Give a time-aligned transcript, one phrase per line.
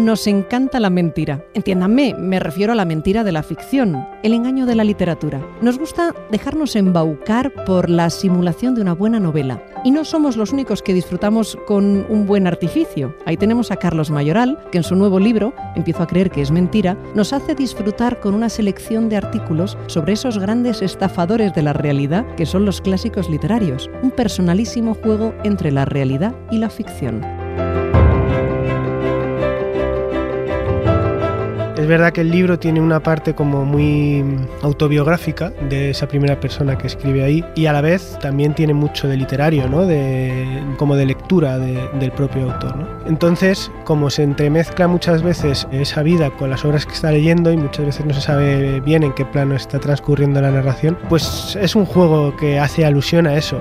[0.00, 1.44] Nos encanta la mentira.
[1.52, 5.46] Entiéndanme, me refiero a la mentira de la ficción, el engaño de la literatura.
[5.60, 9.62] Nos gusta dejarnos embaucar por la simulación de una buena novela.
[9.84, 13.14] Y no somos los únicos que disfrutamos con un buen artificio.
[13.26, 16.50] Ahí tenemos a Carlos Mayoral, que en su nuevo libro, Empiezo a creer que es
[16.50, 21.74] mentira, nos hace disfrutar con una selección de artículos sobre esos grandes estafadores de la
[21.74, 23.90] realidad que son los clásicos literarios.
[24.02, 27.20] Un personalísimo juego entre la realidad y la ficción.
[31.90, 34.24] Verdad que el libro tiene una parte como muy
[34.62, 39.08] autobiográfica de esa primera persona que escribe ahí y a la vez también tiene mucho
[39.08, 39.84] de literario, ¿no?
[39.84, 42.88] de, como de lectura del propio autor.
[43.06, 47.56] Entonces, como se entremezcla muchas veces esa vida con las obras que está leyendo y
[47.56, 51.74] muchas veces no se sabe bien en qué plano está transcurriendo la narración, pues es
[51.74, 53.60] un juego que hace alusión a eso.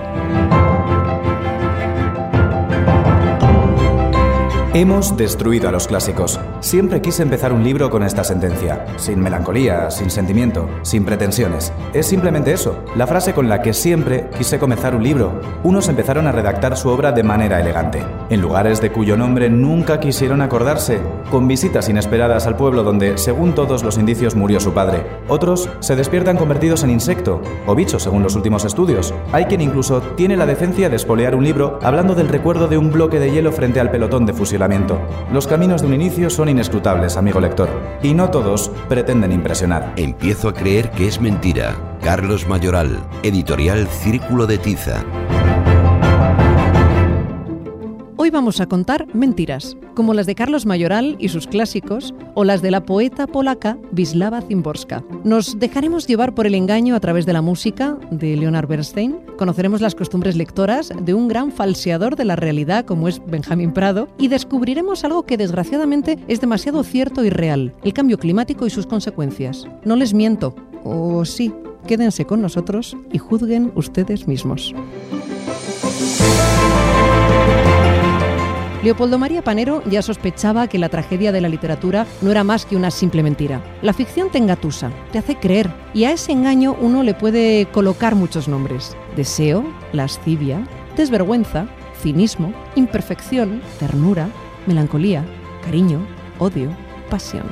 [4.76, 6.40] Hemos destruido a los clásicos.
[6.60, 11.74] Siempre quise empezar un libro con esta sentencia, sin melancolía, sin sentimiento, sin pretensiones.
[11.92, 15.42] Es simplemente eso, la frase con la que siempre quise comenzar un libro.
[15.64, 20.00] Unos empezaron a redactar su obra de manera elegante, en lugares de cuyo nombre nunca
[20.00, 21.00] quisieron acordarse,
[21.32, 25.04] con visitas inesperadas al pueblo donde, según todos los indicios, murió su padre.
[25.28, 29.16] Otros se despiertan convertidos en insecto, o bicho según los últimos estudios.
[29.32, 32.92] Hay quien incluso tiene la decencia de espolear un libro hablando del recuerdo de un
[32.92, 34.34] bloque de hielo frente al pelotón de
[35.32, 37.70] los caminos de un inicio son inescrutables, amigo lector,
[38.04, 39.94] y no todos pretenden impresionar.
[39.96, 41.76] Empiezo a creer que es mentira.
[42.02, 45.04] Carlos Mayoral, editorial Círculo de Tiza.
[48.30, 52.62] Hoy vamos a contar mentiras, como las de Carlos Mayoral y sus clásicos, o las
[52.62, 55.04] de la poeta polaca Wisława Szymborska.
[55.24, 59.82] Nos dejaremos llevar por el engaño a través de la música de Leonard Bernstein, conoceremos
[59.82, 64.28] las costumbres lectoras de un gran falseador de la realidad como es Benjamin Prado, y
[64.28, 69.66] descubriremos algo que desgraciadamente es demasiado cierto y real, el cambio climático y sus consecuencias.
[69.86, 70.54] No les miento,
[70.84, 71.52] o sí,
[71.88, 74.76] quédense con nosotros y juzguen ustedes mismos.
[78.82, 82.78] Leopoldo María Panero ya sospechaba que la tragedia de la literatura no era más que
[82.78, 83.62] una simple mentira.
[83.82, 88.16] La ficción te engatusa, te hace creer, y a ese engaño uno le puede colocar
[88.16, 88.96] muchos nombres.
[89.18, 91.68] Deseo, lascivia, desvergüenza,
[92.02, 94.30] cinismo, imperfección, ternura,
[94.66, 95.26] melancolía,
[95.66, 96.00] cariño,
[96.38, 96.70] odio,
[97.10, 97.44] pasión.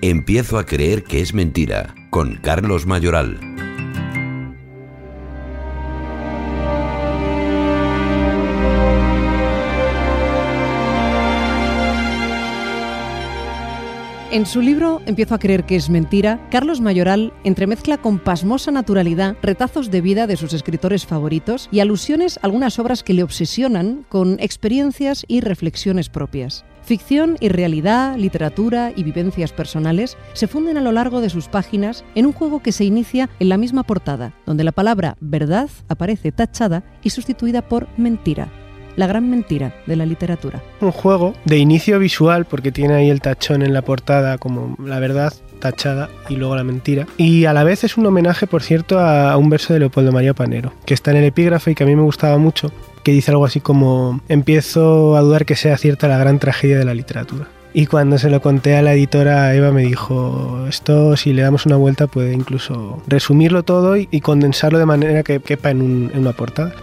[0.00, 3.51] Empiezo a creer que es mentira, con Carlos Mayoral.
[14.32, 19.36] En su libro Empiezo a creer que es mentira, Carlos Mayoral entremezcla con pasmosa naturalidad
[19.42, 24.06] retazos de vida de sus escritores favoritos y alusiones a algunas obras que le obsesionan
[24.08, 26.64] con experiencias y reflexiones propias.
[26.82, 32.02] Ficción y realidad, literatura y vivencias personales se funden a lo largo de sus páginas
[32.14, 36.32] en un juego que se inicia en la misma portada, donde la palabra verdad aparece
[36.32, 38.50] tachada y sustituida por mentira,
[38.96, 40.62] la gran mentira de la literatura.
[40.80, 44.98] Un juego de inicio visual, porque tiene ahí el tachón en la portada como la
[44.98, 47.06] verdad tachada y luego la mentira.
[47.16, 50.34] Y a la vez es un homenaje, por cierto, a un verso de Leopoldo María
[50.34, 52.72] Panero, que está en el epígrafe y que a mí me gustaba mucho,
[53.04, 56.84] que dice algo así como, empiezo a dudar que sea cierta la gran tragedia de
[56.84, 57.46] la literatura.
[57.74, 61.64] Y cuando se lo conté a la editora, Eva me dijo, esto si le damos
[61.64, 66.32] una vuelta puede incluso resumirlo todo y, condensarlo de manera que quepa en, en una
[66.32, 66.74] portada.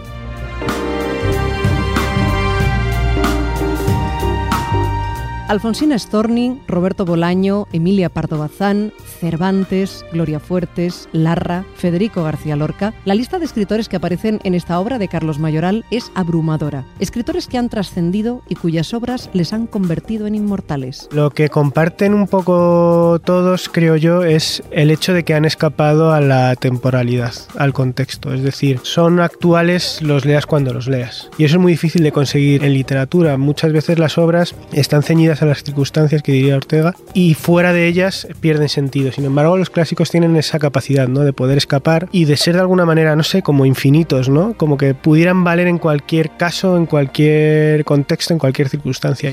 [5.50, 13.14] Alfonsina Storni, Roberto Bolaño, Emilia Pardo Bazán, Cervantes, Gloria Fuertes, Larra, Federico García Lorca, la
[13.14, 16.86] lista de escritores que aparecen en esta obra de Carlos Mayoral es abrumadora.
[16.98, 21.08] Escritores que han trascendido y cuyas obras les han convertido en inmortales.
[21.12, 26.12] Lo que comparten un poco todos, creo yo, es el hecho de que han escapado
[26.12, 28.32] a la temporalidad, al contexto.
[28.32, 31.28] Es decir, son actuales los leas cuando los leas.
[31.36, 33.36] Y eso es muy difícil de conseguir en literatura.
[33.36, 37.86] Muchas veces las obras están ceñidas a las circunstancias que diría Ortega y fuera de
[37.86, 39.09] ellas pierden sentido.
[39.12, 41.20] Sin embargo, los clásicos tienen esa capacidad, ¿no?
[41.20, 44.54] De poder escapar y de ser de alguna manera, no sé, como infinitos, ¿no?
[44.54, 49.32] Como que pudieran valer en cualquier caso, en cualquier contexto, en cualquier circunstancia.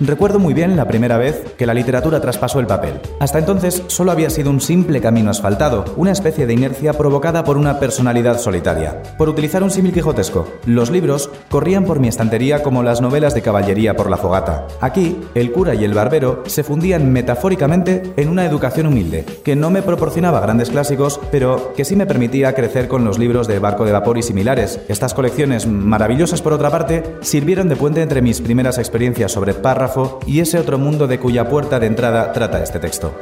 [0.00, 3.00] Recuerdo muy bien la primera vez que la literatura traspasó el papel.
[3.18, 7.56] Hasta entonces solo había sido un simple camino asfaltado, una especie de inercia provocada por
[7.56, 9.02] una personalidad solitaria.
[9.16, 13.40] Por utilizar un símil quijotesco, los libros corrían por mi estantería como las novelas de
[13.40, 14.66] caballería por la fogata.
[14.82, 19.70] Aquí, el cura y el barbero se fundían metafóricamente en una educación humilde, que no
[19.70, 23.86] me proporcionaba grandes clásicos, pero que sí me permitía crecer con los libros de Barco
[23.86, 24.78] de Vapor y similares.
[24.88, 29.54] Estas colecciones, maravillosas por otra parte, sirvieron de puente entre mis primeras experiencias sobre
[30.26, 33.12] y ese otro mundo de cuya puerta de entrada trata este texto.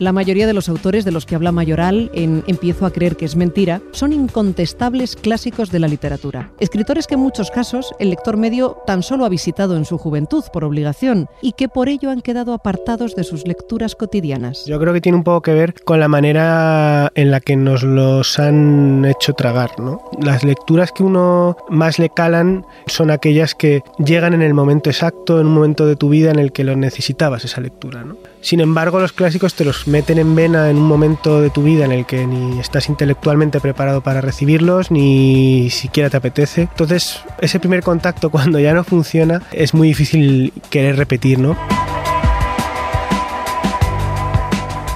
[0.00, 3.26] La mayoría de los autores de los que habla Mayoral en Empiezo a creer que
[3.26, 6.50] es mentira son incontestables clásicos de la literatura.
[6.58, 10.42] Escritores que en muchos casos el lector medio tan solo ha visitado en su juventud
[10.54, 14.64] por obligación y que por ello han quedado apartados de sus lecturas cotidianas.
[14.64, 17.82] Yo creo que tiene un poco que ver con la manera en la que nos
[17.82, 19.78] los han hecho tragar.
[19.78, 20.00] ¿no?
[20.18, 25.38] Las lecturas que uno más le calan son aquellas que llegan en el momento exacto,
[25.42, 28.02] en un momento de tu vida en el que lo necesitabas esa lectura.
[28.02, 28.16] ¿no?
[28.42, 31.84] Sin embargo, los clásicos te los meten en vena en un momento de tu vida
[31.84, 36.62] en el que ni estás intelectualmente preparado para recibirlos, ni siquiera te apetece.
[36.62, 41.56] Entonces, ese primer contacto cuando ya no funciona es muy difícil querer repetir, ¿no?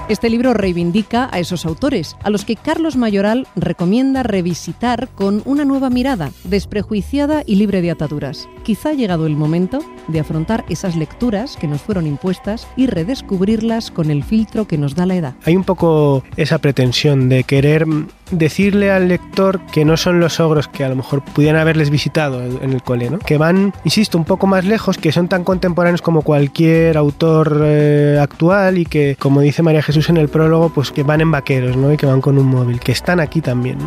[0.07, 5.65] Este libro reivindica a esos autores, a los que Carlos Mayoral recomienda revisitar con una
[5.65, 8.47] nueva mirada, desprejuiciada y libre de ataduras.
[8.65, 9.79] Quizá ha llegado el momento
[10.09, 14.95] de afrontar esas lecturas que nos fueron impuestas y redescubrirlas con el filtro que nos
[14.95, 15.35] da la edad.
[15.47, 17.87] Hay un poco esa pretensión de querer
[18.31, 22.43] decirle al lector que no son los ogros que a lo mejor pudieran haberles visitado
[22.43, 23.19] en el cole, ¿no?
[23.19, 28.19] que van, insisto, un poco más lejos, que son tan contemporáneos como cualquier autor eh,
[28.21, 31.77] actual y que, como dice María Jesús en el prólogo, pues que van en vaqueros
[31.77, 31.93] ¿no?
[31.93, 33.79] y que van con un móvil, que están aquí también.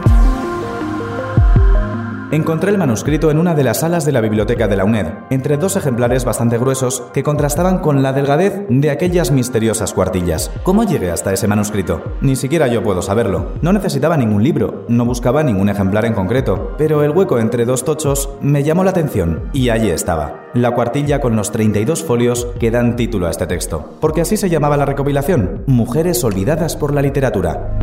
[2.30, 5.56] Encontré el manuscrito en una de las salas de la biblioteca de la UNED, entre
[5.56, 10.52] dos ejemplares bastante gruesos que contrastaban con la delgadez de aquellas misteriosas cuartillas.
[10.64, 12.02] ¿Cómo llegué hasta ese manuscrito?
[12.20, 13.54] Ni siquiera yo puedo saberlo.
[13.62, 17.86] No necesitaba ningún libro, no buscaba ningún ejemplar en concreto, pero el hueco entre dos
[17.86, 22.72] tochos me llamó la atención y allí estaba, la cuartilla con los 32 folios que
[22.72, 27.02] dan título a este texto, porque así se llamaba la recopilación, Mujeres olvidadas por la
[27.02, 27.78] literatura.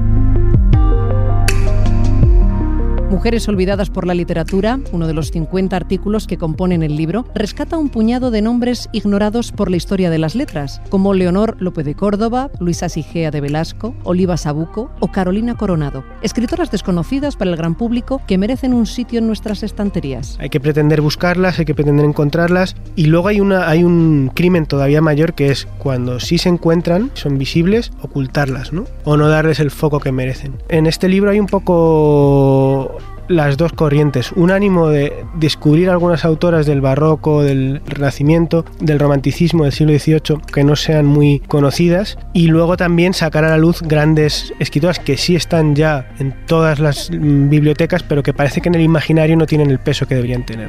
[3.15, 7.79] Mujeres olvidadas por la literatura, uno de los 50 artículos que componen el libro, rescata
[7.79, 11.95] un puñado de nombres ignorados por la historia de las letras, como Leonor López de
[11.95, 17.77] Córdoba, Luisa Sigea de Velasco, Oliva Sabuco o Carolina Coronado, escritoras desconocidas para el gran
[17.77, 20.37] público que merecen un sitio en nuestras estanterías.
[20.41, 25.01] Hay que pretender buscarlas, hay que pretender encontrarlas y luego hay, hay un crimen todavía
[25.01, 28.87] mayor que es cuando sí se encuentran, son visibles, ocultarlas, ¿no?
[29.05, 30.57] O no darles el foco que merecen.
[30.69, 34.33] En este libro hay un poco las dos corrientes.
[34.33, 40.41] Un ánimo de descubrir algunas autoras del barroco, del renacimiento, del romanticismo del siglo XVIII
[40.53, 45.17] que no sean muy conocidas y luego también sacar a la luz grandes escritoras que
[45.17, 49.47] sí están ya en todas las bibliotecas pero que parece que en el imaginario no
[49.47, 50.69] tienen el peso que deberían tener.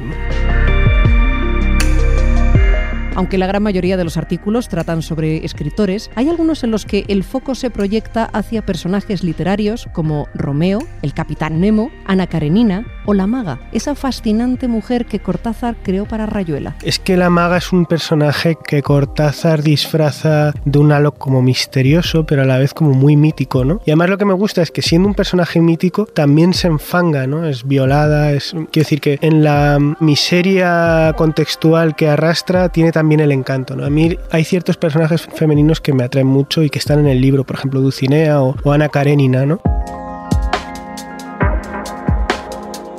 [3.16, 7.06] Aunque la gran mayoría de los artículos tratan sobre escritores, hay algunos en los que
[7.08, 13.14] el foco se proyecta hacia personajes literarios como Romeo, el capitán Nemo, Ana Karenina o
[13.14, 16.76] la maga, esa fascinante mujer que Cortázar creó para Rayuela.
[16.82, 22.26] Es que la maga es un personaje que Cortázar disfraza de un halo como misterioso,
[22.26, 23.80] pero a la vez como muy mítico, ¿no?
[23.86, 27.26] Y además lo que me gusta es que siendo un personaje mítico también se enfanga,
[27.26, 27.46] ¿no?
[27.46, 33.20] Es violada, es quiero decir que en la miseria contextual que arrastra tiene también también
[33.20, 33.76] el encanto.
[33.76, 33.84] ¿no?
[33.84, 37.20] A mí hay ciertos personajes femeninos que me atraen mucho y que están en el
[37.20, 39.60] libro, por ejemplo Dulcinea o, o Ana Karenina, ¿no?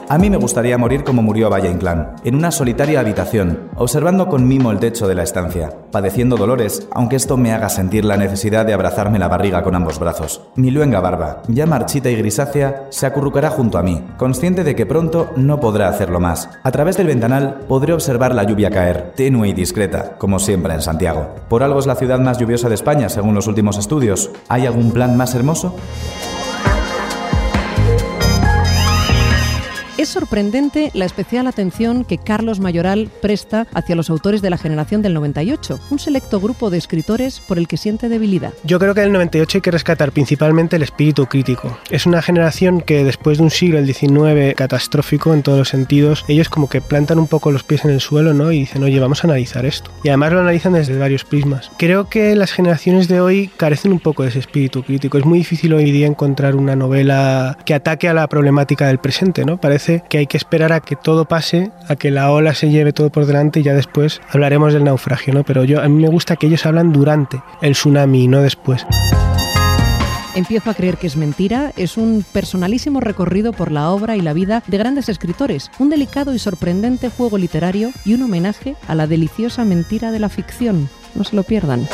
[0.10, 4.48] A mí me gustaría morir como murió Valle Inclán, en una solitaria habitación, observando con
[4.48, 8.66] mimo el techo de la estancia, padeciendo dolores, aunque esto me haga sentir la necesidad
[8.66, 10.44] de abrazarme la barriga con ambos brazos.
[10.56, 14.86] Mi luenga barba, ya marchita y grisácea, se acurrucará junto a mí, consciente de que
[14.86, 16.50] pronto no podrá hacerlo más.
[16.64, 20.82] A través del ventanal podré observar la lluvia caer, tenue y discreta, como siempre en
[20.82, 21.36] Santiago.
[21.50, 24.32] Por algo es la ciudad más lluviosa de España, según los últimos estudios.
[24.48, 25.76] ¿Hay algún plan más hermoso?
[30.08, 35.02] Es sorprendente la especial atención que Carlos Mayoral presta hacia los autores de la generación
[35.02, 38.54] del 98, un selecto grupo de escritores por el que siente debilidad.
[38.64, 41.78] Yo creo que del 98 hay que rescatar principalmente el espíritu crítico.
[41.90, 46.24] Es una generación que después de un siglo, el 19, catastrófico en todos los sentidos,
[46.30, 48.54] ellos como que plantan un poco los pies en el suelo ¿no?
[48.54, 49.92] y dicen, oye, vamos a analizar esto.
[50.06, 51.70] Y además lo analizan desde varios prismas.
[51.78, 55.18] Creo que las generaciones de hoy carecen un poco de ese espíritu crítico.
[55.18, 59.44] Es muy difícil hoy día encontrar una novela que ataque a la problemática del presente,
[59.44, 59.60] ¿no?
[59.60, 62.94] Parece que hay que esperar a que todo pase, a que la ola se lleve
[62.94, 65.44] todo por delante y ya después hablaremos del naufragio, ¿no?
[65.44, 68.86] Pero yo a mí me gusta que ellos hablan durante el tsunami no después.
[70.36, 74.34] Empiezo a creer que es mentira es un personalísimo recorrido por la obra y la
[74.34, 79.08] vida de grandes escritores, un delicado y sorprendente juego literario y un homenaje a la
[79.08, 80.90] deliciosa mentira de la ficción.
[81.16, 81.88] No se lo pierdan.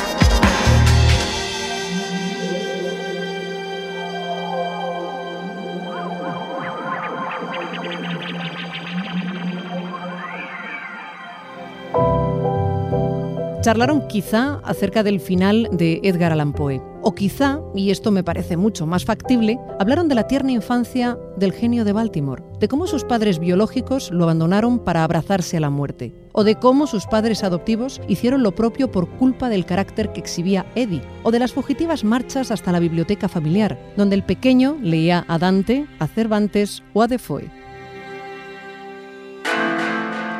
[13.64, 16.82] Charlaron quizá acerca del final de Edgar Allan Poe.
[17.00, 21.54] O quizá, y esto me parece mucho más factible, hablaron de la tierna infancia del
[21.54, 26.14] genio de Baltimore, de cómo sus padres biológicos lo abandonaron para abrazarse a la muerte,
[26.32, 30.66] o de cómo sus padres adoptivos hicieron lo propio por culpa del carácter que exhibía
[30.74, 35.38] Eddie, o de las fugitivas marchas hasta la biblioteca familiar, donde el pequeño leía a
[35.38, 37.50] Dante, a Cervantes o a Defoe.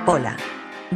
[0.06, 0.36] Hola.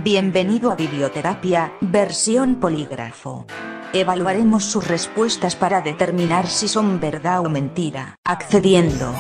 [0.05, 3.47] Bienvenido a Biblioterapia, versión polígrafo.
[3.93, 9.13] Evaluaremos sus respuestas para determinar si son verdad o mentira, accediendo.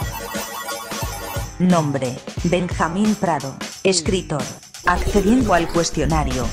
[1.58, 4.44] Nombre, Benjamín Prado, escritor.
[4.87, 6.47] Accediendo al cuestionario.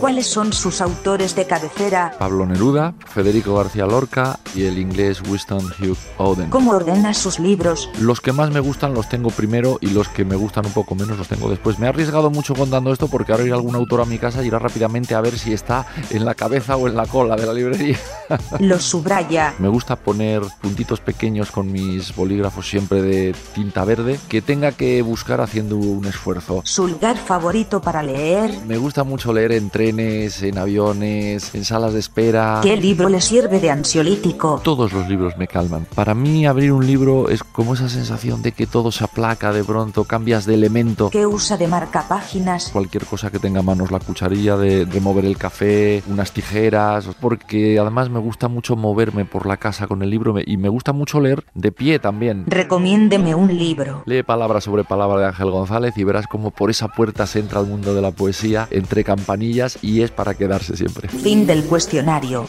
[0.00, 2.14] ¿Cuáles son sus autores de cabecera?
[2.18, 6.50] Pablo Neruda, Federico García Lorca y el inglés Winston Hugh Oden.
[6.50, 7.88] ¿Cómo ordena sus libros?
[8.00, 10.94] Los que más me gustan los tengo primero y los que me gustan un poco
[10.94, 11.78] menos los tengo después.
[11.78, 14.48] Me he arriesgado mucho contando esto porque ahora irá algún autor a mi casa y
[14.48, 17.54] irá rápidamente a ver si está en la cabeza o en la cola de la
[17.54, 17.98] librería.
[18.58, 19.54] Los subraya.
[19.58, 25.00] Me gusta poner puntitos pequeños con mis bolígrafos siempre de tinta verde que tenga que
[25.00, 26.60] buscar haciendo un esfuerzo.
[26.64, 27.43] Su lugar favorito
[27.82, 28.50] para leer.
[28.66, 32.60] Me gusta mucho leer en trenes, en aviones, en salas de espera.
[32.62, 34.62] ¿Qué libro le sirve de ansiolítico?
[34.64, 35.86] Todos los libros me calman.
[35.94, 39.62] Para mí abrir un libro es como esa sensación de que todo se aplaca de
[39.62, 41.10] pronto, cambias de elemento.
[41.10, 42.70] ¿Qué usa de marcapáginas?
[42.72, 47.08] Cualquier cosa que tenga a manos, la cucharilla de, de mover el café, unas tijeras,
[47.20, 50.94] porque además me gusta mucho moverme por la casa con el libro y me gusta
[50.94, 52.44] mucho leer de pie también.
[52.46, 54.02] Recomiéndeme un libro.
[54.06, 57.60] Lee palabra sobre palabra de Ángel González y verás cómo por esa puerta se entra
[57.60, 61.08] al mundo de la poesía entre campanillas y es para quedarse siempre.
[61.08, 62.48] Fin del cuestionario.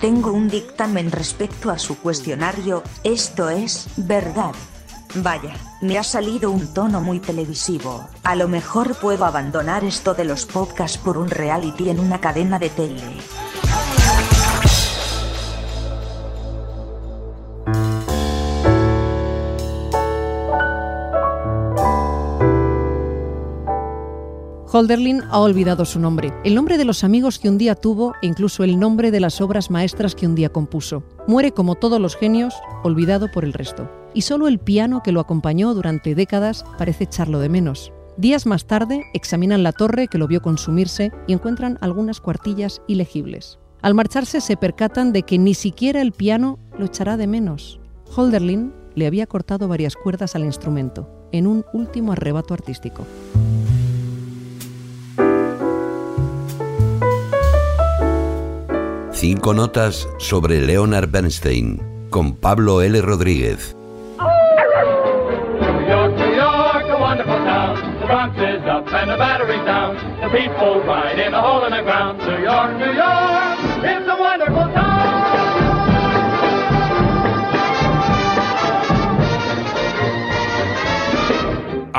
[0.00, 4.54] Tengo un dictamen respecto a su cuestionario, esto es, verdad.
[5.16, 8.06] Vaya, me ha salido un tono muy televisivo.
[8.22, 12.58] A lo mejor puedo abandonar esto de los podcasts por un reality en una cadena
[12.58, 13.02] de tele.
[24.72, 28.26] Holderlin ha olvidado su nombre, el nombre de los amigos que un día tuvo e
[28.26, 31.04] incluso el nombre de las obras maestras que un día compuso.
[31.28, 33.88] Muere como todos los genios, olvidado por el resto.
[34.12, 37.92] Y solo el piano que lo acompañó durante décadas parece echarlo de menos.
[38.16, 43.60] Días más tarde examinan la torre que lo vio consumirse y encuentran algunas cuartillas ilegibles.
[43.82, 47.78] Al marcharse se percatan de que ni siquiera el piano lo echará de menos.
[48.16, 53.04] Holderlin le había cortado varias cuerdas al instrumento, en un último arrebato artístico.
[59.16, 61.80] Cinco notas sobre Leonard Bernstein
[62.10, 63.00] con Pablo L.
[63.00, 63.74] Rodríguez.
[70.30, 72.18] People ride in a hole in the ground.
[72.18, 74.85] New York, New York, it's a wonderful town.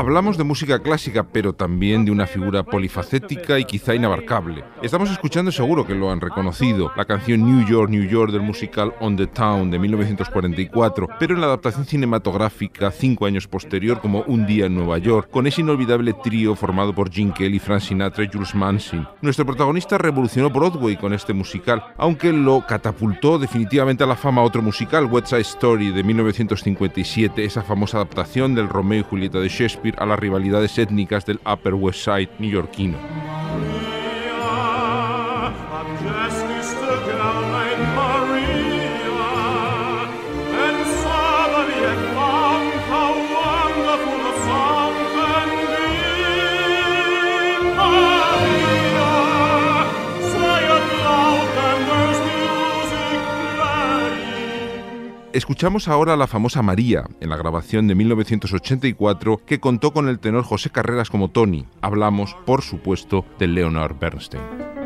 [0.08, 4.64] Hablamos de música clásica, pero también de una figura polifacética y quizá inabarcable.
[4.82, 8.96] Estamos escuchando, seguro que lo han reconocido, la canción New York, New York del musical
[9.02, 14.48] On the Town de 1944, pero en la adaptación cinematográfica cinco años posterior como Un
[14.48, 18.30] día en Nueva York, con ese inolvidable trío formado por Gene Kelly, Frank Sinatra y
[18.32, 19.06] Jules Manson.
[19.22, 24.62] Nuestro protagonista revolucionó Broadway con este musical, aunque lo catapultó definitivamente a la fama otro
[24.62, 29.97] musical, West Side Story de 1957, esa famosa adaptación del Romeo y Julieta de Shakespeare
[29.98, 32.98] a las rivalidades étnicas del Upper West Side neoyorquino.
[55.38, 60.18] Escuchamos ahora a la famosa María, en la grabación de 1984, que contó con el
[60.18, 61.68] tenor José Carreras como Tony.
[61.80, 64.77] Hablamos, por supuesto, de Leonard Bernstein.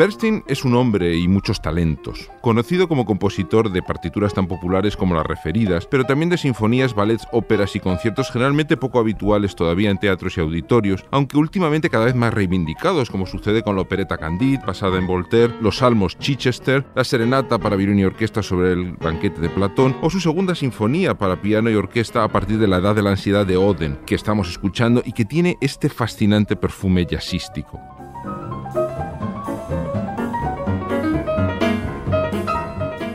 [0.00, 5.14] Bernstein es un hombre y muchos talentos, conocido como compositor de partituras tan populares como
[5.14, 9.98] las referidas, pero también de sinfonías, ballets, óperas y conciertos generalmente poco habituales todavía en
[9.98, 14.62] teatros y auditorios, aunque últimamente cada vez más reivindicados, como sucede con la opereta Candide,
[14.66, 19.42] basada en Voltaire, los salmos Chichester, la serenata para violín y orquesta sobre el banquete
[19.42, 22.94] de Platón, o su segunda sinfonía para piano y orquesta a partir de la edad
[22.94, 27.99] de la ansiedad de Oden, que estamos escuchando y que tiene este fascinante perfume jazzístico.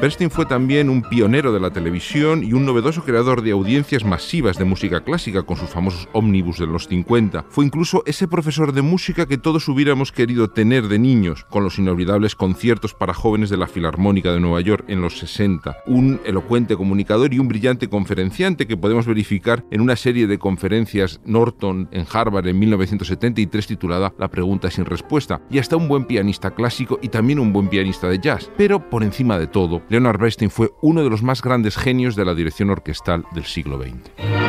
[0.05, 4.55] Bernstein fue también un pionero de la televisión y un novedoso creador de audiencias masivas
[4.55, 7.47] de música clásica con sus famosos ómnibus de los 50.
[7.49, 11.79] Fue incluso ese profesor de música que todos hubiéramos querido tener de niños, con los
[11.79, 15.75] inolvidables conciertos para jóvenes de la Filarmónica de Nueva York en los 60.
[15.87, 21.19] Un elocuente comunicador y un brillante conferenciante que podemos verificar en una serie de conferencias
[21.25, 25.41] Norton en Harvard en 1973 titulada La pregunta sin respuesta.
[25.49, 28.51] Y hasta un buen pianista clásico y también un buen pianista de jazz.
[28.55, 32.25] Pero por encima de todo, Leonard Bernstein fue uno de los más grandes genios de
[32.25, 34.44] la dirección orquestal del siglo XX.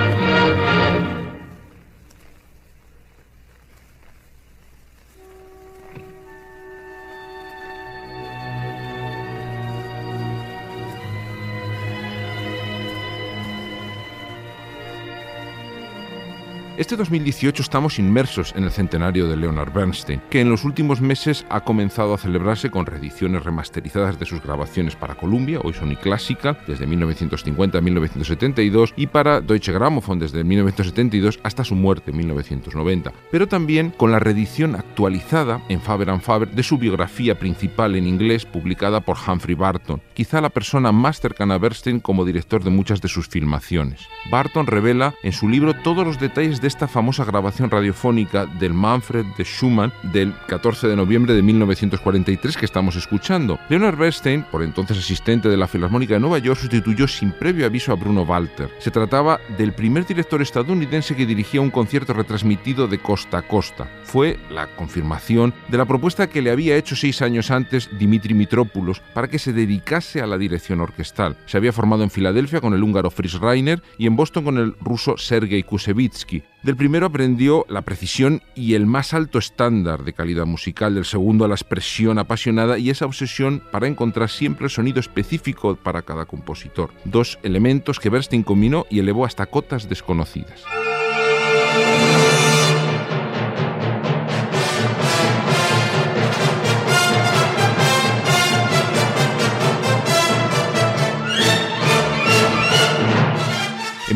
[16.78, 21.46] Este 2018 estamos inmersos en el centenario de Leonard Bernstein, que en los últimos meses
[21.48, 26.58] ha comenzado a celebrarse con reediciones remasterizadas de sus grabaciones para Columbia, hoy Sony Clásica,
[26.66, 33.10] desde 1950 a 1972, y para Deutsche Grammophon desde 1972 hasta su muerte en 1990,
[33.30, 38.06] pero también con la reedición actualizada en Faber and Faber de su biografía principal en
[38.06, 42.70] inglés publicada por Humphrey Barton, quizá la persona más cercana a Bernstein como director de
[42.70, 44.02] muchas de sus filmaciones.
[44.30, 49.24] Barton revela en su libro todos los detalles de esta famosa grabación radiofónica del Manfred
[49.36, 53.58] de Schumann del 14 de noviembre de 1943 que estamos escuchando.
[53.68, 57.92] Leonard Bernstein, por entonces asistente de la Filarmónica de Nueva York, sustituyó sin previo aviso
[57.92, 58.70] a Bruno Walter.
[58.78, 63.88] Se trataba del primer director estadounidense que dirigía un concierto retransmitido de costa a costa.
[64.04, 69.00] Fue la confirmación de la propuesta que le había hecho seis años antes Dimitri Mitropoulos
[69.14, 71.36] para que se dedicase a la dirección orquestal.
[71.46, 74.74] Se había formado en Filadelfia con el húngaro Fritz Reiner y en Boston con el
[74.80, 76.42] ruso Sergei Kusevitsky.
[76.66, 81.46] Del primero aprendió la precisión y el más alto estándar de calidad musical, del segundo
[81.46, 86.90] la expresión apasionada y esa obsesión para encontrar siempre el sonido específico para cada compositor.
[87.04, 90.64] Dos elementos que Bernstein combinó y elevó hasta cotas desconocidas.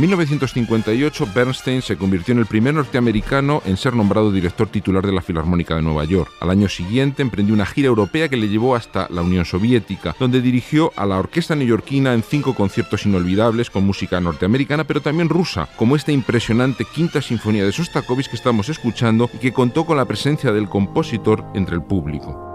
[0.00, 5.12] En 1958, Bernstein se convirtió en el primer norteamericano en ser nombrado director titular de
[5.12, 6.32] la Filarmónica de Nueva York.
[6.40, 10.40] Al año siguiente emprendió una gira europea que le llevó hasta la Unión Soviética, donde
[10.40, 15.68] dirigió a la orquesta neoyorquina en cinco conciertos inolvidables con música norteamericana, pero también rusa,
[15.76, 20.06] como esta impresionante quinta sinfonía de Sostakovich que estamos escuchando y que contó con la
[20.06, 22.46] presencia del compositor entre el público.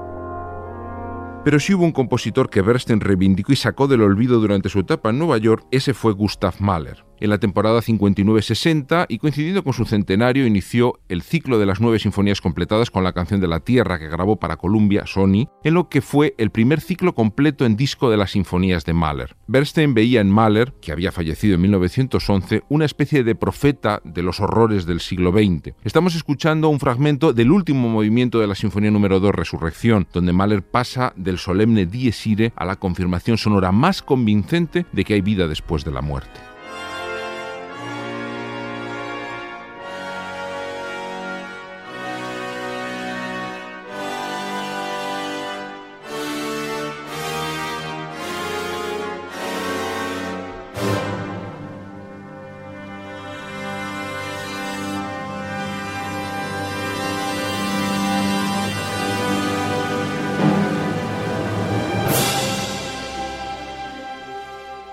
[1.46, 5.12] Pero si hubo un compositor que Bernstein reivindicó y sacó del olvido durante su etapa
[5.12, 7.06] en Nueva York, ese fue Gustav Mahler.
[7.20, 12.00] En la temporada 59-60 y coincidiendo con su centenario inició el ciclo de las nueve
[12.00, 15.88] sinfonías completadas con la canción de la Tierra que grabó para Columbia, Sony, en lo
[15.88, 19.36] que fue el primer ciclo completo en disco de las sinfonías de Mahler.
[19.48, 24.40] Bernstein veía en Mahler, que había fallecido en 1911, una especie de profeta de los
[24.40, 25.74] horrores del siglo XX.
[25.84, 30.64] Estamos escuchando un fragmento del último movimiento de la Sinfonía número 2, Resurrección, donde Mahler
[30.64, 35.48] pasa del solemne Dies Irae a la confirmación sonora más convincente de que hay vida
[35.48, 36.55] después de la muerte.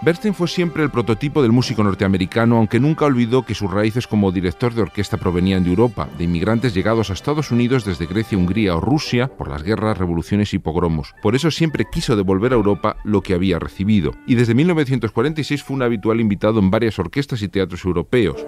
[0.05, 4.33] Bernstein fue siempre el prototipo del músico norteamericano, aunque nunca olvidó que sus raíces como
[4.33, 8.75] director de orquesta provenían de Europa, de inmigrantes llegados a Estados Unidos desde Grecia, Hungría
[8.75, 11.15] o Rusia por las guerras, revoluciones y pogromos.
[11.23, 15.77] Por eso siempre quiso devolver a Europa lo que había recibido, y desde 1946 fue
[15.77, 18.45] un habitual invitado en varias orquestas y teatros europeos.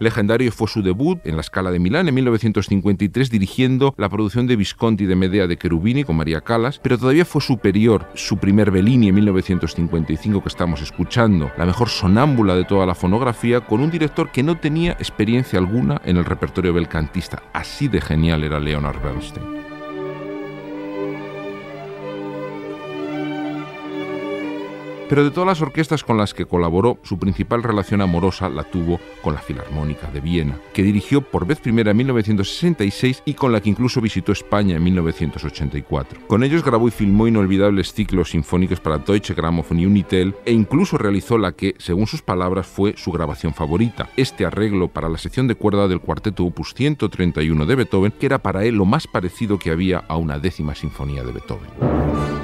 [0.00, 4.56] Legendario fue su debut en la Scala de Milán en 1953 dirigiendo la producción de
[4.56, 9.08] Visconti de Medea de Cherubini con María Callas, pero todavía fue superior su primer Bellini
[9.08, 14.30] en 1955 que estamos escuchando, la mejor sonámbula de toda la fonografía con un director
[14.30, 17.42] que no tenía experiencia alguna en el repertorio belcantista.
[17.52, 19.67] Así de genial era Leonard Bernstein.
[25.08, 29.00] Pero de todas las orquestas con las que colaboró, su principal relación amorosa la tuvo
[29.22, 33.62] con la Filarmónica de Viena, que dirigió por vez primera en 1966 y con la
[33.62, 36.20] que incluso visitó España en 1984.
[36.26, 40.98] Con ellos grabó y filmó inolvidables ciclos sinfónicos para Deutsche Grammophon y Unitel e incluso
[40.98, 45.48] realizó la que, según sus palabras, fue su grabación favorita, este arreglo para la sección
[45.48, 49.58] de cuerda del cuarteto opus 131 de Beethoven, que era para él lo más parecido
[49.58, 52.37] que había a una décima sinfonía de Beethoven.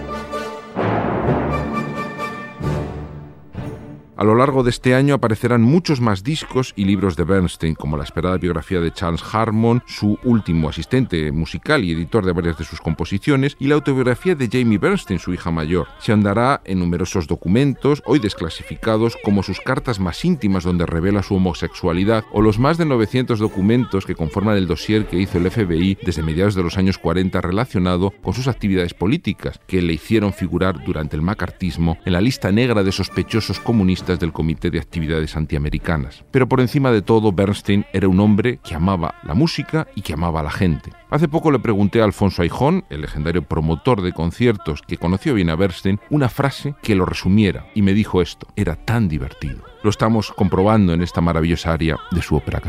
[4.24, 7.98] A lo largo de este año aparecerán muchos más discos y libros de Bernstein, como
[7.98, 12.64] la esperada biografía de Charles Harmon, su último asistente musical y editor de varias de
[12.64, 15.88] sus composiciones, y la autobiografía de Jamie Bernstein, su hija mayor.
[15.98, 21.34] Se andará en numerosos documentos, hoy desclasificados, como sus cartas más íntimas donde revela su
[21.34, 25.98] homosexualidad, o los más de 900 documentos que conforman el dossier que hizo el FBI
[26.02, 30.82] desde mediados de los años 40 relacionado con sus actividades políticas, que le hicieron figurar
[30.82, 36.24] durante el macartismo en la lista negra de sospechosos comunistas del Comité de Actividades Antiamericanas.
[36.30, 40.14] Pero por encima de todo, Bernstein era un hombre que amaba la música y que
[40.14, 40.90] amaba a la gente.
[41.10, 45.50] Hace poco le pregunté a Alfonso Aijón, el legendario promotor de conciertos que conoció bien
[45.50, 49.62] a Bernstein, una frase que lo resumiera y me dijo esto, era tan divertido.
[49.82, 52.60] Lo estamos comprobando en esta maravillosa área de su ópera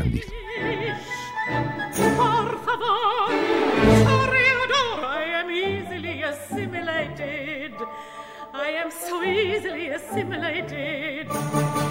[8.90, 11.26] Candide.
[11.28, 11.85] Hay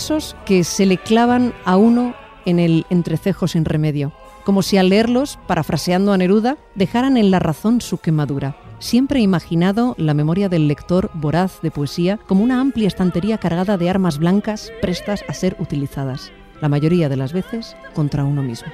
[0.00, 2.14] versos que se le clavan a uno
[2.46, 4.14] en el entrecejo sin remedio,
[4.46, 8.56] como si al leerlos, parafraseando a Neruda, dejaran en la razón su quemadura.
[8.78, 13.76] Siempre he imaginado la memoria del lector voraz de poesía como una amplia estantería cargada
[13.76, 16.32] de armas blancas prestas a ser utilizadas,
[16.62, 18.72] la mayoría de las veces contra uno mismo.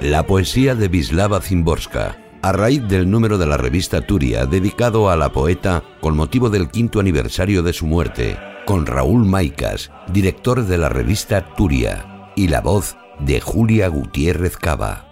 [0.00, 5.16] La poesía de Vislava Zimborska a raíz del número de la revista Turia dedicado a
[5.16, 10.76] la poeta con motivo del quinto aniversario de su muerte, con Raúl Maicas, director de
[10.76, 15.08] la revista Turia, y la voz de Julia Gutiérrez Cava.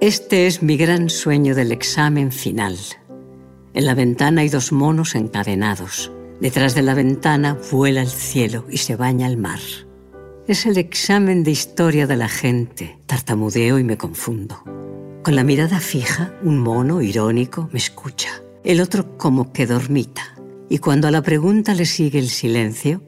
[0.00, 2.76] Este es mi gran sueño del examen final.
[3.74, 6.12] En la ventana hay dos monos encadenados.
[6.40, 9.58] Detrás de la ventana vuela el cielo y se baña el mar.
[10.48, 12.98] Es el examen de historia de la gente.
[13.04, 14.62] Tartamudeo y me confundo.
[15.22, 18.30] Con la mirada fija, un mono irónico me escucha.
[18.64, 20.22] El otro como que dormita.
[20.70, 23.02] Y cuando a la pregunta le sigue el silencio,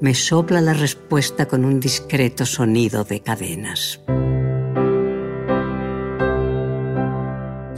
[0.00, 4.00] me sopla la respuesta con un discreto sonido de cadenas.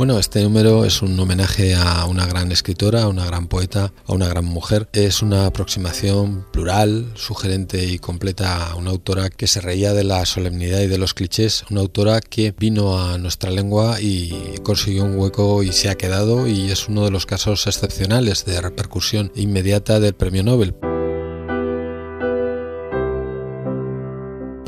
[0.01, 4.15] Bueno, este número es un homenaje a una gran escritora, a una gran poeta, a
[4.15, 4.89] una gran mujer.
[4.95, 10.25] Es una aproximación plural, sugerente y completa a una autora que se reía de la
[10.25, 15.19] solemnidad y de los clichés, una autora que vino a nuestra lengua y consiguió un
[15.19, 20.01] hueco y se ha quedado y es uno de los casos excepcionales de repercusión inmediata
[20.01, 20.75] del premio Nobel.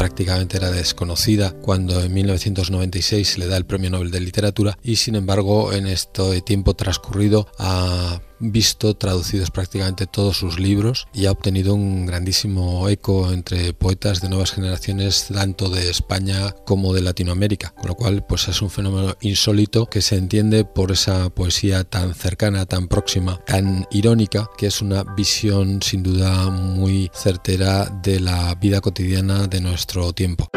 [0.03, 4.97] Prácticamente era desconocida cuando en 1996 se le da el Premio Nobel de Literatura y
[4.97, 11.31] sin embargo en este tiempo transcurrido ha visto traducidos prácticamente todos sus libros y ha
[11.31, 17.71] obtenido un grandísimo eco entre poetas de nuevas generaciones tanto de España como de Latinoamérica,
[17.71, 22.15] con lo cual pues es un fenómeno insólito que se entiende por esa poesía tan
[22.15, 28.55] cercana, tan próxima, tan irónica, que es una visión sin duda muy certera de la
[28.57, 30.49] vida cotidiana de nuestro tiempo.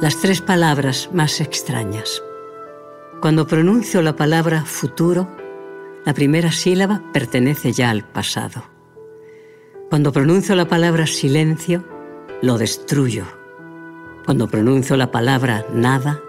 [0.00, 2.22] Las tres palabras más extrañas
[3.22, 5.28] cuando pronuncio la palabra futuro,
[6.04, 8.64] la primera sílaba pertenece ya al pasado.
[9.88, 11.84] Cuando pronuncio la palabra silencio,
[12.42, 13.24] lo destruyo.
[14.24, 16.20] Cuando pronuncio la palabra nada,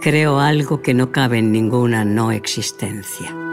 [0.00, 3.49] creo algo que no cabe en ninguna no existencia.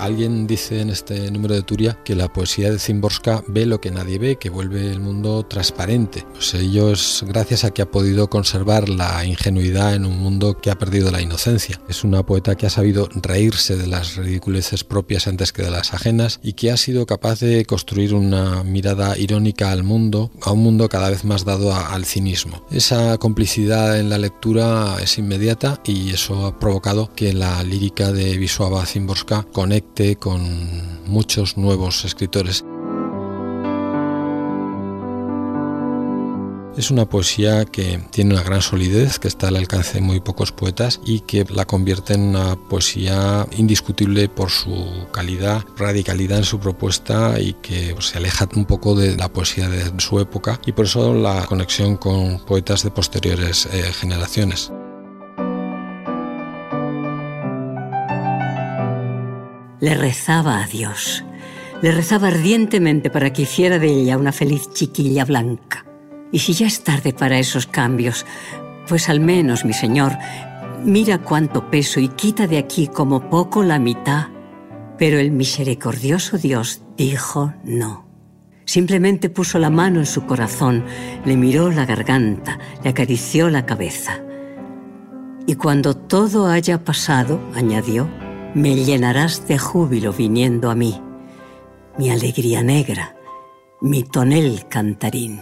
[0.00, 3.90] Alguien dice en este número de Turia que la poesía de Zimborska ve lo que
[3.90, 6.24] nadie ve, que vuelve el mundo transparente.
[6.32, 10.70] Pues ello es gracias a que ha podido conservar la ingenuidad en un mundo que
[10.70, 11.80] ha perdido la inocencia.
[11.86, 15.92] Es una poeta que ha sabido reírse de las ridiculeces propias antes que de las
[15.92, 20.62] ajenas y que ha sido capaz de construir una mirada irónica al mundo, a un
[20.62, 22.64] mundo cada vez más dado al cinismo.
[22.70, 28.38] Esa complicidad en la lectura es inmediata y eso ha provocado que la lírica de
[28.38, 32.64] Wisława Zimborska conecte con muchos nuevos escritores.
[36.76, 40.52] Es una poesía que tiene una gran solidez, que está al alcance de muy pocos
[40.52, 46.58] poetas y que la convierte en una poesía indiscutible por su calidad, radicalidad en su
[46.58, 50.86] propuesta y que se aleja un poco de la poesía de su época y por
[50.86, 54.72] eso la conexión con poetas de posteriores eh, generaciones.
[59.80, 61.24] Le rezaba a Dios.
[61.80, 65.86] Le rezaba ardientemente para que hiciera de ella una feliz chiquilla blanca.
[66.30, 68.26] Y si ya es tarde para esos cambios,
[68.86, 70.18] pues al menos, mi Señor,
[70.84, 74.28] mira cuánto peso y quita de aquí como poco la mitad.
[74.98, 78.06] Pero el misericordioso Dios dijo no.
[78.66, 80.84] Simplemente puso la mano en su corazón,
[81.24, 84.20] le miró la garganta, le acarició la cabeza.
[85.46, 88.08] Y cuando todo haya pasado, añadió,
[88.54, 91.00] me llenarás de júbilo viniendo a mí,
[91.98, 93.16] mi alegría negra,
[93.80, 95.40] mi tonel cantarín.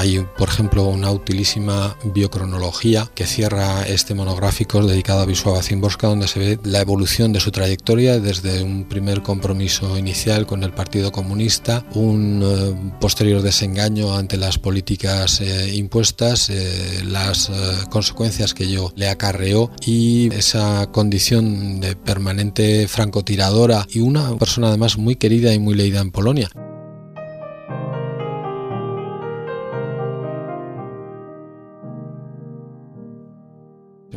[0.00, 6.26] Hay, por ejemplo, una utilísima biocronología que cierra este monográfico dedicado a Wisława Zimborska, donde
[6.26, 11.12] se ve la evolución de su trayectoria desde un primer compromiso inicial con el Partido
[11.12, 17.50] Comunista, un eh, posterior desengaño ante las políticas eh, impuestas, eh, las
[17.90, 24.96] consecuencias que ello le acarreó y esa condición de permanente francotiradora y una persona además
[24.96, 26.48] muy querida y muy leída en Polonia.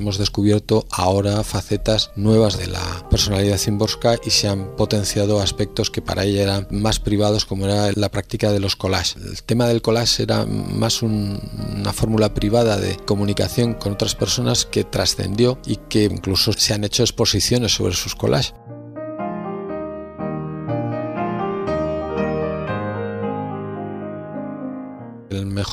[0.03, 6.01] Hemos descubierto ahora facetas nuevas de la personalidad Zimborska y se han potenciado aspectos que
[6.01, 9.15] para ella eran más privados como era la práctica de los collages.
[9.15, 14.83] El tema del collage era más una fórmula privada de comunicación con otras personas que
[14.83, 18.55] trascendió y que incluso se han hecho exposiciones sobre sus collages.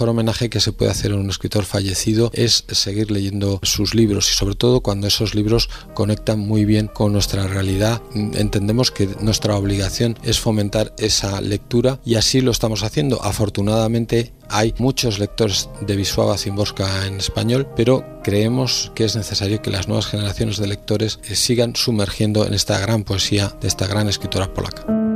[0.00, 4.30] Mejor homenaje que se puede hacer a un escritor fallecido es seguir leyendo sus libros
[4.30, 8.00] y sobre todo cuando esos libros conectan muy bien con nuestra realidad.
[8.14, 13.22] Entendemos que nuestra obligación es fomentar esa lectura y así lo estamos haciendo.
[13.22, 19.70] Afortunadamente hay muchos lectores de Wisława Zimborska en español, pero creemos que es necesario que
[19.70, 24.54] las nuevas generaciones de lectores sigan sumergiendo en esta gran poesía de esta gran escritora
[24.54, 25.09] polaca.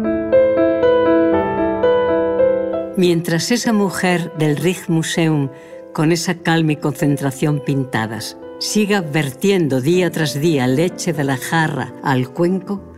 [2.97, 5.49] Mientras esa mujer del Rijksmuseum,
[5.93, 11.93] con esa calma y concentración pintadas, siga vertiendo día tras día leche de la jarra
[12.05, 12.95] al cuenco,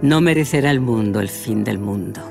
[0.00, 2.22] no merecerá el mundo el fin del mundo.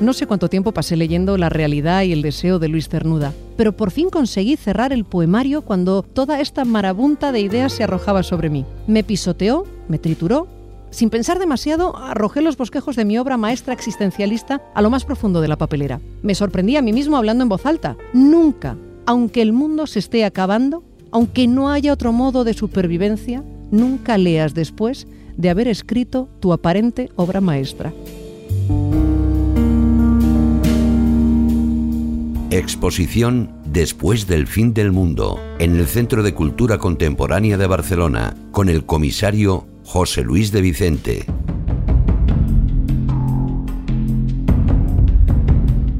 [0.00, 3.72] No sé cuánto tiempo pasé leyendo La realidad y el deseo de Luis Cernuda, pero
[3.72, 8.50] por fin conseguí cerrar el poemario cuando toda esta marabunta de ideas se arrojaba sobre
[8.50, 8.64] mí.
[8.86, 10.46] Me pisoteó, me trituró.
[10.90, 15.40] Sin pensar demasiado, arrojé los bosquejos de mi obra maestra existencialista a lo más profundo
[15.40, 16.00] de la papelera.
[16.22, 17.96] Me sorprendí a mí mismo hablando en voz alta.
[18.12, 24.18] Nunca, aunque el mundo se esté acabando, aunque no haya otro modo de supervivencia, nunca
[24.18, 27.92] leas después de haber escrito tu aparente obra maestra.
[32.52, 38.68] Exposición Después del fin del mundo, en el Centro de Cultura Contemporánea de Barcelona, con
[38.68, 41.24] el comisario José Luis de Vicente.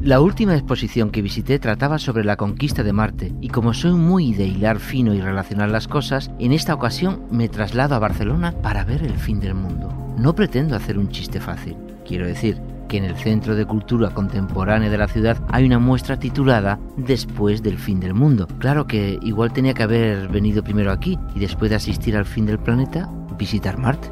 [0.03, 4.35] La última exposición que visité trataba sobre la conquista de Marte y como soy muy
[4.35, 8.85] de hilar fino y relacionar las cosas, en esta ocasión me traslado a Barcelona para
[8.85, 9.91] ver el fin del mundo.
[10.19, 12.61] No pretendo hacer un chiste fácil, quiero decir,
[12.93, 17.63] que en el Centro de Cultura Contemporánea de la ciudad hay una muestra titulada Después
[17.63, 18.47] del fin del mundo.
[18.59, 22.45] Claro que igual tenía que haber venido primero aquí y después de asistir al fin
[22.45, 24.09] del planeta, visitar Marte.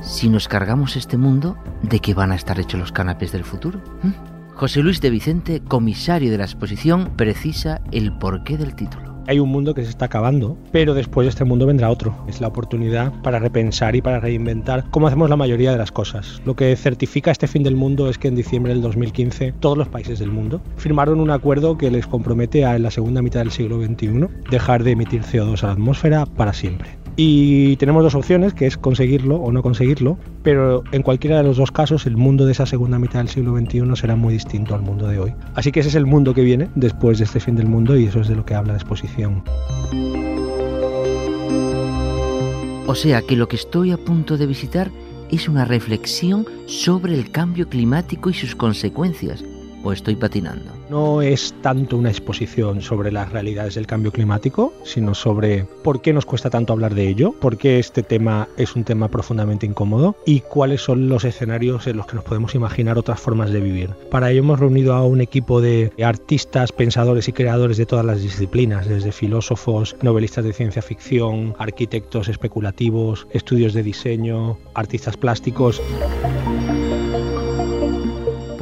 [0.00, 3.80] Si nos cargamos este mundo, ¿de qué van a estar hechos los canapés del futuro?
[4.04, 4.54] ¿Mm?
[4.54, 9.05] José Luis de Vicente, comisario de la exposición, precisa el porqué del título.
[9.28, 12.14] Hay un mundo que se está acabando, pero después de este mundo vendrá otro.
[12.28, 16.40] Es la oportunidad para repensar y para reinventar cómo hacemos la mayoría de las cosas.
[16.44, 19.88] Lo que certifica este fin del mundo es que en diciembre del 2015 todos los
[19.88, 23.50] países del mundo firmaron un acuerdo que les compromete a en la segunda mitad del
[23.50, 27.05] siglo XXI dejar de emitir CO2 a la atmósfera para siempre.
[27.18, 31.56] Y tenemos dos opciones, que es conseguirlo o no conseguirlo, pero en cualquiera de los
[31.56, 34.82] dos casos el mundo de esa segunda mitad del siglo XXI será muy distinto al
[34.82, 35.34] mundo de hoy.
[35.54, 38.04] Así que ese es el mundo que viene después de este fin del mundo y
[38.04, 39.42] eso es de lo que habla la exposición.
[42.86, 44.90] O sea que lo que estoy a punto de visitar
[45.30, 49.42] es una reflexión sobre el cambio climático y sus consecuencias.
[49.82, 50.72] ¿O estoy patinando?
[50.90, 56.12] No es tanto una exposición sobre las realidades del cambio climático, sino sobre por qué
[56.12, 60.16] nos cuesta tanto hablar de ello, por qué este tema es un tema profundamente incómodo
[60.24, 63.90] y cuáles son los escenarios en los que nos podemos imaginar otras formas de vivir.
[64.10, 68.20] Para ello hemos reunido a un equipo de artistas, pensadores y creadores de todas las
[68.20, 75.80] disciplinas, desde filósofos, novelistas de ciencia ficción, arquitectos especulativos, estudios de diseño, artistas plásticos.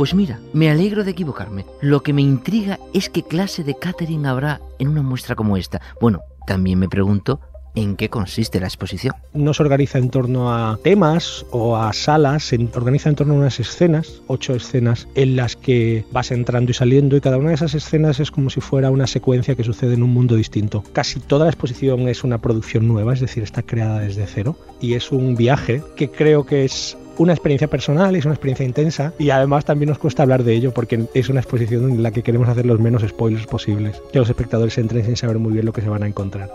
[0.05, 1.65] Pues mira, me alegro de equivocarme.
[1.81, 5.81] Lo que me intriga es qué clase de catering habrá en una muestra como esta.
[5.99, 7.41] Bueno, también me pregunto
[7.75, 9.15] en qué consiste la exposición.
[9.33, 13.39] No se organiza en torno a temas o a salas, se organiza en torno a
[13.39, 17.55] unas escenas, ocho escenas en las que vas entrando y saliendo y cada una de
[17.55, 20.85] esas escenas es como si fuera una secuencia que sucede en un mundo distinto.
[20.93, 24.95] Casi toda la exposición es una producción nueva, es decir, está creada desde cero y
[24.95, 29.31] es un viaje que creo que es una experiencia personal, es una experiencia intensa y
[29.31, 32.49] además también nos cuesta hablar de ello porque es una exposición en la que queremos
[32.49, 35.81] hacer los menos spoilers posibles, que los espectadores entren sin saber muy bien lo que
[35.81, 36.51] se van a encontrar.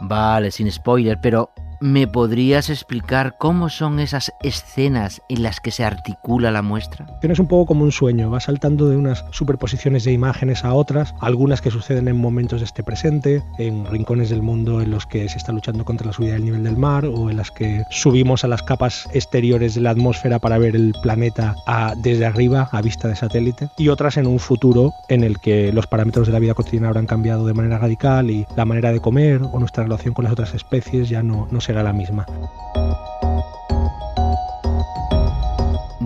[0.00, 5.84] Vale, sin spoiler, pero ¿me podrías explicar cómo son esas escenas en las que se
[5.84, 7.06] articula la muestra?
[7.20, 11.14] Tienes un poco como un sueño, vas saltando de unas superposiciones de imágenes a otras,
[11.20, 15.28] algunas que suceden en momentos de este presente, en rincones del mundo en los que
[15.28, 18.44] se está luchando contra la subida del nivel del mar o en las que subimos
[18.44, 22.82] a las capas exteriores de la atmósfera para ver el planeta a- desde arriba a
[22.82, 26.38] vista de satélite, y otras en un futuro en el que los parámetros de la
[26.38, 30.14] vida cotidiana habrán cambiado de manera radical y la manera de comer o nuestra relación
[30.14, 32.24] con las otras especies ya no, no será la misma.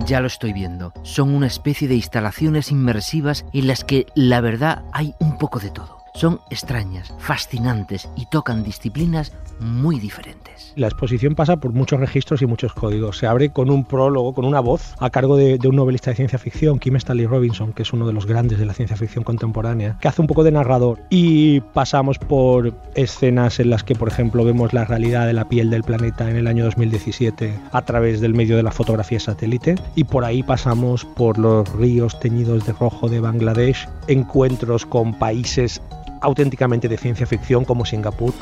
[0.05, 0.91] Ya lo estoy viendo.
[1.03, 5.69] Son una especie de instalaciones inmersivas en las que la verdad hay un poco de
[5.69, 6.02] todo.
[6.15, 10.73] Son extrañas, fascinantes y tocan disciplinas muy diferentes.
[10.75, 13.17] La exposición pasa por muchos registros y muchos códigos.
[13.17, 16.37] Se abre con un prólogo, con una voz, a cargo de, un novelista de ciencia
[16.37, 19.97] ficción, Kim Stanley Robinson, que es uno de los grandes de la ciencia ficción contemporánea,
[20.01, 20.99] que hace un poco de narrador.
[21.09, 25.71] Y pasamos por escenas en las que, por ejemplo, vemos la realidad de la piel
[25.71, 29.75] del planeta en el año 2017 a través del medio de la fotografía satélite.
[29.95, 35.81] Y por ahí pasamos por los ríos teñidos de rojo de Bangladesh, encuentros con países
[36.23, 38.33] auténticamente de ciencia ficción como Singapur.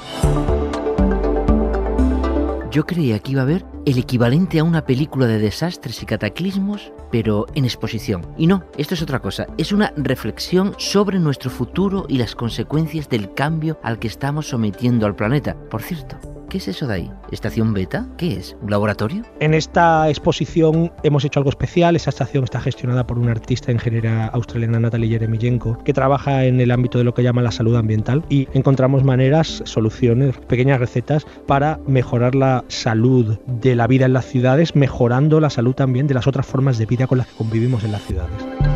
[2.72, 6.94] Yo creía que iba a haber el equivalente a una película de desastres y cataclismos,
[7.12, 8.26] pero en exposición.
[8.38, 9.46] Y no, esto es otra cosa.
[9.58, 15.06] Es una reflexión sobre nuestro futuro y las consecuencias del cambio al que estamos sometiendo
[15.06, 15.58] al planeta.
[15.70, 16.18] Por cierto,
[16.52, 17.12] ¿qué es eso de ahí?
[17.32, 18.06] ¿Estación beta?
[18.18, 18.58] ¿Qué es?
[18.62, 19.24] ¿Un laboratorio?
[19.40, 21.96] En esta exposición hemos hecho algo especial.
[21.96, 26.72] Esta estación está gestionada por una artista ingeniera australiana, Natalie Jeremellenko, que trabaja en el
[26.72, 31.80] ámbito de lo que llama la salud ambiental y encontramos maneras, soluciones, pequeñas recetas para
[31.88, 36.28] mejorar la salud de la vida en las ciudades, mejorando la salud también de las
[36.28, 38.71] otras formas de vida con las que convivimos en las ciudades.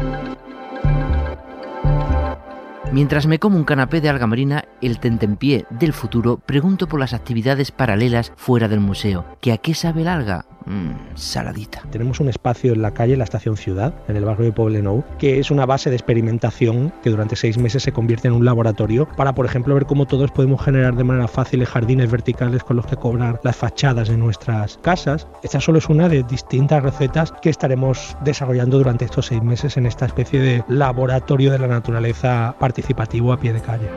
[2.95, 7.13] Mientras me como un canapé de alga marina, el tentempié del futuro, pregunto por las
[7.13, 9.25] actividades paralelas fuera del museo.
[9.41, 10.45] ¿Que a qué sabe el alga?
[10.65, 11.84] Mmm, saladita.
[11.91, 15.39] Tenemos un espacio en la calle, la estación Ciudad, en el barrio de Poblenou, que
[15.39, 19.36] es una base de experimentación que durante seis meses se convierte en un laboratorio para,
[19.36, 22.95] por ejemplo, ver cómo todos podemos generar de manera fácil jardines verticales con los que
[22.95, 25.27] cobrar las fachadas de nuestras casas.
[25.43, 29.86] Esta solo es una de distintas recetas que estaremos desarrollando durante estos seis meses en
[29.86, 32.55] esta especie de laboratorio de la naturaleza
[32.86, 33.89] participativo a pie de calle.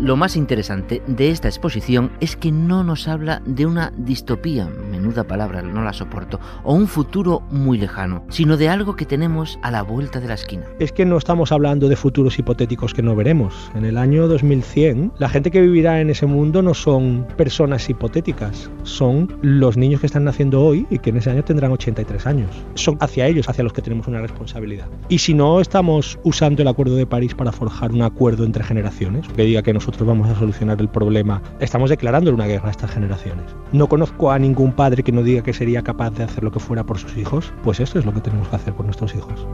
[0.00, 4.68] Lo más interesante de esta exposición es que no nos habla de una distopía,
[5.06, 9.56] menuda palabra, no la soporto, o un futuro muy lejano, sino de algo que tenemos
[9.62, 10.64] a la vuelta de la esquina.
[10.80, 13.70] Es que no estamos hablando de futuros hipotéticos que no veremos.
[13.76, 18.68] En el año 2100, la gente que vivirá en ese mundo no son personas hipotéticas,
[18.82, 22.50] son los niños que están naciendo hoy y que en ese año tendrán 83 años.
[22.74, 24.88] Son hacia ellos, hacia los que tenemos una responsabilidad.
[25.08, 29.28] Y si no estamos usando el Acuerdo de París para forjar un acuerdo entre generaciones,
[29.28, 32.90] que diga que nosotros vamos a solucionar el problema, estamos declarando una guerra a estas
[32.90, 33.44] generaciones.
[33.70, 36.60] No conozco a ningún padre que no diga que sería capaz de hacer lo que
[36.60, 39.46] fuera por sus hijos, pues esto es lo que tenemos que hacer por nuestros hijos.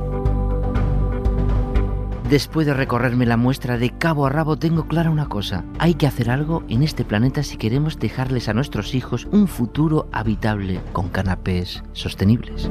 [2.33, 5.67] Después de recorrerme la muestra de cabo a rabo, tengo clara una cosa.
[5.79, 10.09] Hay que hacer algo en este planeta si queremos dejarles a nuestros hijos un futuro
[10.13, 12.71] habitable con canapés sostenibles.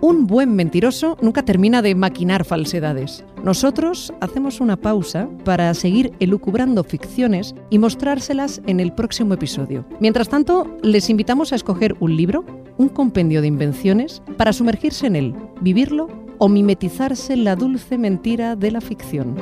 [0.00, 3.24] Un buen mentiroso nunca termina de maquinar falsedades.
[3.42, 9.86] Nosotros hacemos una pausa para seguir elucubrando ficciones y mostrárselas en el próximo episodio.
[10.00, 12.44] Mientras tanto, les invitamos a escoger un libro,
[12.76, 18.70] un compendio de invenciones, para sumergirse en él, vivirlo o mimetizarse la dulce mentira de
[18.70, 19.34] la ficción.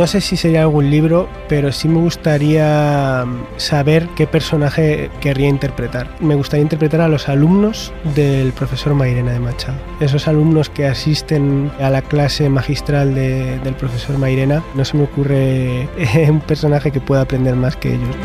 [0.00, 3.26] No sé si sería algún libro, pero sí me gustaría
[3.58, 6.08] saber qué personaje querría interpretar.
[6.20, 9.76] Me gustaría interpretar a los alumnos del profesor Mairena de Machado.
[10.00, 15.04] Esos alumnos que asisten a la clase magistral de- del profesor Mairena, no se me
[15.04, 15.86] ocurre
[16.30, 18.16] un personaje que pueda aprender más que ellos.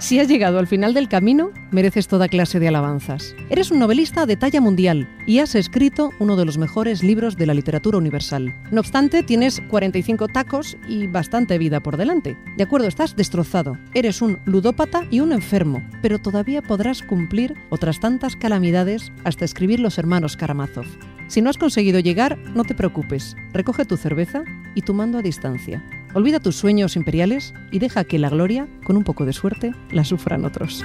[0.00, 3.36] Si has llegado al final del camino, mereces toda clase de alabanzas.
[3.50, 7.44] Eres un novelista de talla mundial y has escrito uno de los mejores libros de
[7.44, 8.54] la literatura universal.
[8.70, 12.38] No obstante, tienes 45 tacos y bastante vida por delante.
[12.56, 13.76] De acuerdo, estás destrozado.
[13.92, 19.80] Eres un ludópata y un enfermo, pero todavía podrás cumplir otras tantas calamidades hasta escribir
[19.80, 20.86] Los Hermanos Karamazov.
[21.30, 23.36] Si no has conseguido llegar, no te preocupes.
[23.52, 24.42] Recoge tu cerveza
[24.74, 25.80] y tu mando a distancia.
[26.12, 30.04] Olvida tus sueños imperiales y deja que la gloria, con un poco de suerte, la
[30.04, 30.84] sufran otros.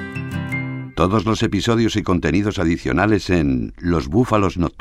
[0.95, 4.75] Todos los episodios y contenidos adicionales en Los Búfalos Nocturnos